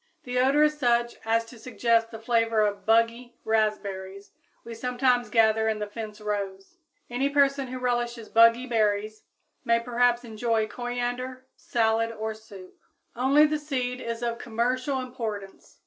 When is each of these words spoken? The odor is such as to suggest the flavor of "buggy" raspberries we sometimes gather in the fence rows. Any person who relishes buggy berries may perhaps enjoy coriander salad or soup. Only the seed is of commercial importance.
The 0.23 0.39
odor 0.39 0.63
is 0.63 0.79
such 0.79 1.17
as 1.25 1.45
to 1.45 1.59
suggest 1.59 2.09
the 2.09 2.17
flavor 2.17 2.61
of 2.61 2.87
"buggy" 2.87 3.37
raspberries 3.45 4.31
we 4.63 4.73
sometimes 4.73 5.29
gather 5.29 5.67
in 5.69 5.77
the 5.77 5.85
fence 5.85 6.19
rows. 6.19 6.79
Any 7.07 7.29
person 7.29 7.67
who 7.67 7.77
relishes 7.77 8.27
buggy 8.27 8.65
berries 8.65 9.25
may 9.63 9.79
perhaps 9.79 10.23
enjoy 10.23 10.65
coriander 10.67 11.45
salad 11.55 12.11
or 12.11 12.33
soup. 12.33 12.79
Only 13.15 13.45
the 13.45 13.59
seed 13.59 14.01
is 14.01 14.23
of 14.23 14.39
commercial 14.39 14.99
importance. 15.01 15.77